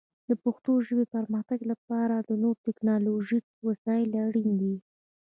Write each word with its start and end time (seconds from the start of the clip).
د 0.29 0.31
پښتو 0.43 0.71
ژبې 0.87 1.05
پرمختګ 1.15 1.59
لپاره 1.71 2.15
نور 2.43 2.55
ټکنالوژیکي 2.65 3.53
وسایل 3.67 4.09
اړین 4.25 4.51
دي. 4.61 4.75